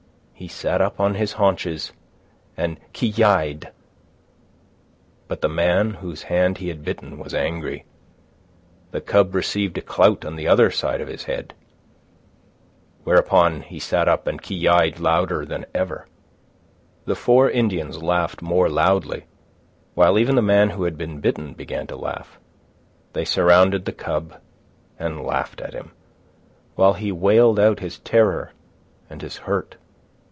He 0.33 0.47
sat 0.47 0.81
up 0.81 0.99
on 0.99 1.13
his 1.13 1.33
haunches 1.33 1.91
and 2.57 2.79
ki 2.93 3.09
yi'd. 3.15 3.69
But 5.27 5.41
the 5.41 5.47
man 5.49 5.91
whose 5.91 6.23
hand 6.23 6.57
he 6.57 6.69
had 6.69 6.83
bitten 6.83 7.19
was 7.19 7.35
angry. 7.35 7.85
The 8.89 9.01
cub 9.01 9.35
received 9.35 9.77
a 9.77 9.81
clout 9.83 10.25
on 10.25 10.35
the 10.37 10.47
other 10.47 10.71
side 10.71 10.99
of 10.99 11.07
his 11.09 11.25
head. 11.25 11.53
Whereupon 13.03 13.61
he 13.61 13.77
sat 13.77 14.07
up 14.07 14.25
and 14.25 14.41
ki 14.41 14.55
yi'd 14.55 14.97
louder 14.99 15.45
than 15.45 15.67
ever. 15.75 16.07
The 17.05 17.13
four 17.13 17.47
Indians 17.47 18.01
laughed 18.01 18.41
more 18.41 18.67
loudly, 18.67 19.25
while 19.93 20.17
even 20.17 20.33
the 20.35 20.41
man 20.41 20.71
who 20.71 20.85
had 20.85 20.97
been 20.97 21.19
bitten 21.19 21.53
began 21.53 21.85
to 21.85 21.95
laugh. 21.95 22.39
They 23.13 23.25
surrounded 23.25 23.85
the 23.85 23.91
cub 23.93 24.41
and 24.97 25.21
laughed 25.23 25.61
at 25.61 25.75
him, 25.75 25.91
while 26.73 26.93
he 26.93 27.11
wailed 27.11 27.59
out 27.59 27.79
his 27.79 27.99
terror 27.99 28.53
and 29.07 29.21
his 29.21 29.37
hurt. 29.37 29.75